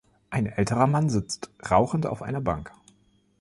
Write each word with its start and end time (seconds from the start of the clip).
Eine 0.31 0.57
älterer 0.57 0.87
Mann 0.87 1.11
sitzt 1.11 1.51
rauchend 1.69 2.07
auf 2.07 2.23
einer 2.23 2.41
Bank. 2.41 2.71